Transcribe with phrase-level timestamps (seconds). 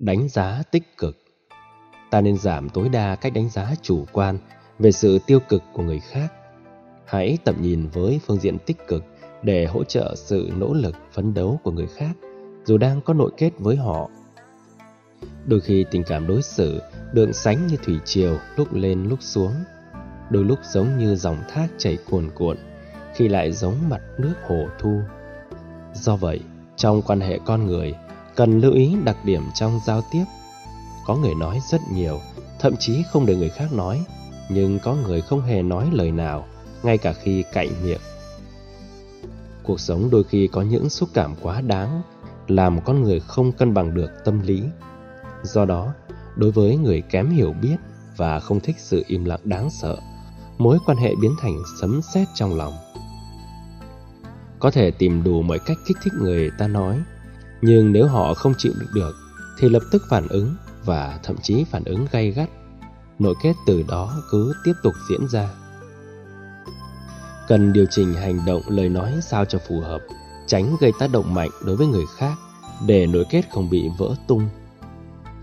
[0.00, 1.16] Đánh giá tích cực
[2.10, 4.38] Ta nên giảm tối đa cách đánh giá chủ quan
[4.78, 6.32] về sự tiêu cực của người khác.
[7.06, 9.04] Hãy tầm nhìn với phương diện tích cực
[9.42, 12.16] để hỗ trợ sự nỗ lực phấn đấu của người khác
[12.64, 14.10] dù đang có nội kết với họ.
[15.46, 16.80] Đôi khi tình cảm đối xử
[17.12, 19.52] được sánh như thủy triều lúc lên lúc xuống,
[20.30, 22.56] đôi lúc giống như dòng thác chảy cuồn cuộn,
[23.14, 25.00] khi lại giống mặt nước hồ thu.
[25.94, 26.40] Do vậy,
[26.76, 27.94] trong quan hệ con người,
[28.40, 30.24] cần lưu ý đặc điểm trong giao tiếp.
[31.06, 32.20] Có người nói rất nhiều,
[32.58, 34.04] thậm chí không để người khác nói,
[34.48, 36.46] nhưng có người không hề nói lời nào,
[36.82, 38.00] ngay cả khi cạy miệng.
[39.62, 42.02] Cuộc sống đôi khi có những xúc cảm quá đáng,
[42.48, 44.62] làm con người không cân bằng được tâm lý.
[45.42, 45.92] Do đó,
[46.36, 47.76] đối với người kém hiểu biết
[48.16, 49.96] và không thích sự im lặng đáng sợ,
[50.58, 52.72] mối quan hệ biến thành sấm sét trong lòng.
[54.58, 56.98] Có thể tìm đủ mọi cách kích thích người ta nói,
[57.62, 59.16] nhưng nếu họ không chịu được được
[59.58, 62.48] thì lập tức phản ứng và thậm chí phản ứng gay gắt.
[63.18, 65.48] Nội kết từ đó cứ tiếp tục diễn ra.
[67.48, 70.00] Cần điều chỉnh hành động lời nói sao cho phù hợp,
[70.46, 72.34] tránh gây tác động mạnh đối với người khác
[72.86, 74.48] để nội kết không bị vỡ tung.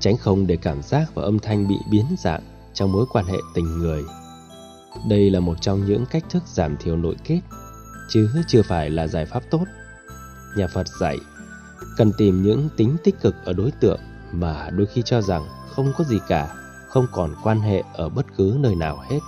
[0.00, 2.42] Tránh không để cảm giác và âm thanh bị biến dạng
[2.74, 4.02] trong mối quan hệ tình người.
[5.08, 7.40] Đây là một trong những cách thức giảm thiểu nội kết,
[8.08, 9.64] chứ chưa phải là giải pháp tốt.
[10.56, 11.18] Nhà Phật dạy,
[11.96, 14.00] cần tìm những tính tích cực ở đối tượng
[14.32, 16.54] mà đôi khi cho rằng không có gì cả,
[16.88, 19.20] không còn quan hệ ở bất cứ nơi nào hết.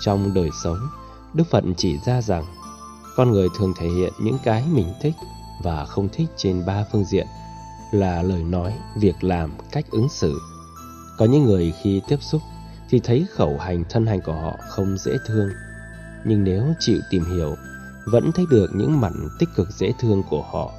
[0.00, 0.78] Trong đời sống,
[1.34, 2.44] Đức Phật chỉ ra rằng
[3.16, 5.14] con người thường thể hiện những cái mình thích
[5.62, 7.26] và không thích trên ba phương diện
[7.92, 10.40] là lời nói, việc làm, cách ứng xử.
[11.18, 12.42] Có những người khi tiếp xúc
[12.90, 15.48] thì thấy khẩu hành thân hành của họ không dễ thương,
[16.24, 17.56] nhưng nếu chịu tìm hiểu,
[18.04, 20.72] vẫn thấy được những mặt tích cực dễ thương của họ.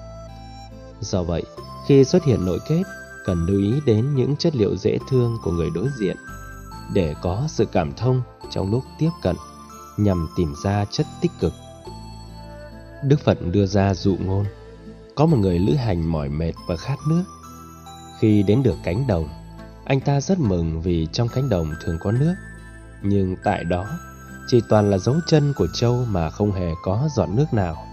[1.01, 1.43] Do vậy,
[1.88, 2.83] khi xuất hiện nội kết,
[3.25, 6.17] cần lưu ý đến những chất liệu dễ thương của người đối diện.
[6.93, 9.35] Để có sự cảm thông trong lúc tiếp cận
[9.97, 11.53] nhằm tìm ra chất tích cực.
[13.03, 14.45] Đức Phật đưa ra dụ ngôn
[15.15, 17.23] Có một người lữ hành mỏi mệt và khát nước.
[18.20, 19.30] Khi đến được cánh đồng
[19.86, 22.36] Anh ta rất mừng vì trong cánh đồng thường có nước.
[23.02, 23.86] Nhưng tại đó
[24.47, 27.84] chỉ toàn là dấu chân của trâu mà không hề có giọt nước nào.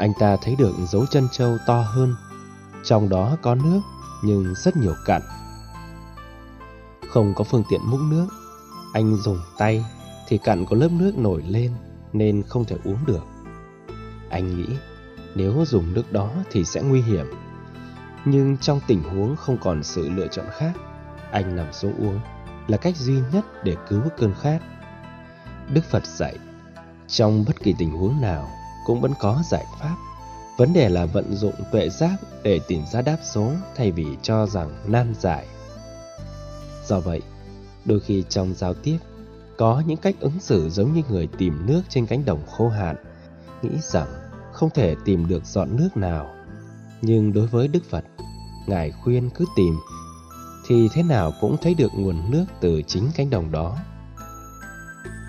[0.00, 2.14] Anh ta thấy được dấu chân trâu to hơn
[2.84, 3.80] Trong đó có nước
[4.22, 5.22] nhưng rất nhiều cặn
[7.08, 8.28] Không có phương tiện múc nước
[8.92, 9.84] Anh dùng tay
[10.30, 11.72] thì cặn có lớp nước nổi lên
[12.12, 13.22] nên không thể uống được.
[14.30, 14.66] Anh nghĩ
[15.34, 17.26] nếu dùng nước đó thì sẽ nguy hiểm.
[18.24, 20.72] Nhưng trong tình huống không còn sự lựa chọn khác,
[21.30, 22.20] anh nằm xuống uống
[22.68, 24.58] là cách duy nhất để cứu cơn khát.
[25.68, 26.36] Đức Phật dạy,
[27.06, 28.50] trong bất kỳ tình huống nào
[28.86, 29.96] cũng vẫn có giải pháp.
[30.56, 34.46] Vấn đề là vận dụng tuệ giác để tìm ra đáp số thay vì cho
[34.46, 35.46] rằng nan giải.
[36.86, 37.22] Do vậy,
[37.84, 38.98] đôi khi trong giao tiếp
[39.58, 42.96] có những cách ứng xử giống như người tìm nước trên cánh đồng khô hạn,
[43.62, 44.08] nghĩ rằng
[44.52, 46.34] không thể tìm được giọt nước nào.
[47.02, 48.04] Nhưng đối với Đức Phật,
[48.66, 49.74] Ngài khuyên cứ tìm,
[50.66, 53.76] thì thế nào cũng thấy được nguồn nước từ chính cánh đồng đó.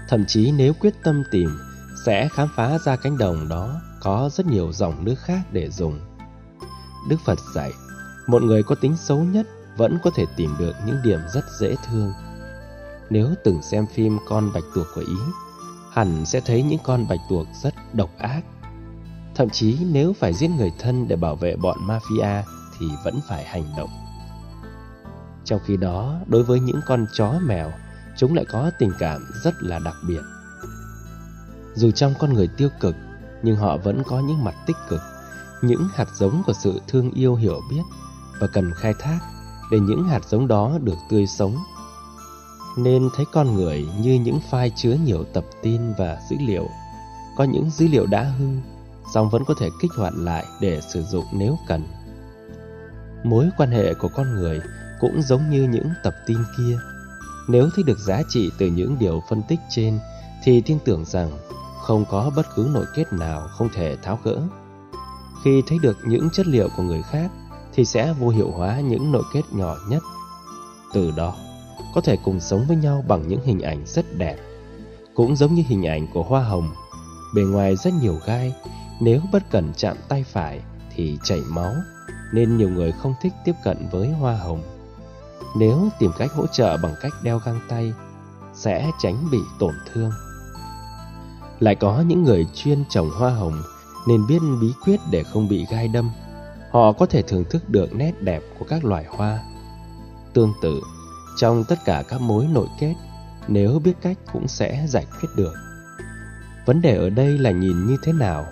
[0.09, 1.49] Thậm chí nếu quyết tâm tìm,
[2.05, 5.99] sẽ khám phá ra cánh đồng đó có rất nhiều dòng nước khác để dùng.
[7.09, 7.71] Đức Phật dạy,
[8.27, 9.47] một người có tính xấu nhất
[9.77, 12.13] vẫn có thể tìm được những điểm rất dễ thương
[13.11, 15.15] nếu từng xem phim Con Bạch Tuộc của Ý,
[15.91, 18.41] hẳn sẽ thấy những con bạch tuộc rất độc ác.
[19.35, 22.43] Thậm chí nếu phải giết người thân để bảo vệ bọn mafia
[22.79, 23.89] thì vẫn phải hành động.
[25.45, 27.71] Trong khi đó, đối với những con chó mèo,
[28.17, 30.21] chúng lại có tình cảm rất là đặc biệt.
[31.75, 32.95] Dù trong con người tiêu cực,
[33.43, 35.01] nhưng họ vẫn có những mặt tích cực,
[35.61, 37.81] những hạt giống của sự thương yêu hiểu biết
[38.39, 39.19] và cần khai thác
[39.71, 41.57] để những hạt giống đó được tươi sống
[42.77, 46.69] nên thấy con người như những file chứa nhiều tập tin và dữ liệu.
[47.37, 48.45] Có những dữ liệu đã hư,
[49.13, 51.87] song vẫn có thể kích hoạt lại để sử dụng nếu cần.
[53.23, 54.59] Mối quan hệ của con người
[54.99, 56.77] cũng giống như những tập tin kia.
[57.47, 59.99] Nếu thấy được giá trị từ những điều phân tích trên
[60.43, 61.31] thì tin tưởng rằng
[61.81, 64.41] không có bất cứ nội kết nào không thể tháo gỡ.
[65.43, 67.31] Khi thấy được những chất liệu của người khác
[67.73, 70.03] thì sẽ vô hiệu hóa những nội kết nhỏ nhất.
[70.93, 71.35] Từ đó
[71.95, 74.37] có thể cùng sống với nhau bằng những hình ảnh rất đẹp.
[75.15, 76.69] Cũng giống như hình ảnh của hoa hồng,
[77.35, 78.55] bề ngoài rất nhiều gai,
[78.99, 80.61] nếu bất cẩn chạm tay phải
[80.95, 81.73] thì chảy máu,
[82.33, 84.63] nên nhiều người không thích tiếp cận với hoa hồng.
[85.57, 87.93] Nếu tìm cách hỗ trợ bằng cách đeo găng tay,
[88.53, 90.11] sẽ tránh bị tổn thương.
[91.61, 93.61] Lại có những người chuyên trồng hoa hồng
[94.07, 96.11] nên biết bí quyết để không bị gai đâm.
[96.71, 99.39] họ có thể thưởng thức được nét đẹp của các loài hoa.
[100.33, 100.81] Tương tự,
[101.37, 102.93] trong tất cả các mối nội kết,
[103.47, 105.53] nếu biết cách cũng sẽ giải quyết được.
[106.65, 108.45] Vấn đề ở đây là nhìn như thế nào,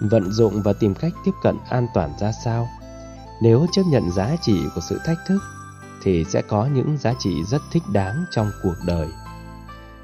[0.00, 2.68] vận dụng và tìm cách tiếp cận an toàn ra sao.
[3.42, 5.38] Nếu chấp nhận giá trị của sự thách thức,
[6.02, 9.08] thì sẽ có những giá trị rất thích đáng trong cuộc đời.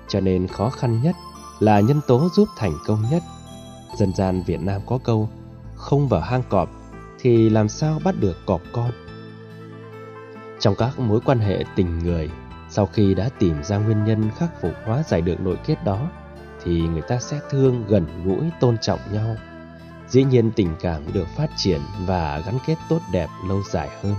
[0.08, 1.16] Cho nên khó khăn nhất
[1.60, 3.22] là nhân tố giúp thành công nhất.
[3.98, 5.28] Dân gian Việt Nam có câu,
[5.74, 6.70] không vào hang cọp
[7.20, 8.90] thì làm sao bắt được cọp con.
[10.60, 12.30] Trong các mối quan hệ tình người,
[12.70, 16.10] sau khi đã tìm ra nguyên nhân khắc phục hóa giải được nội kết đó,
[16.64, 19.36] thì người ta sẽ thương, gần gũi, tôn trọng nhau.
[20.08, 24.14] Dĩ nhiên tình cảm được phát triển và gắn kết tốt đẹp lâu dài hơn.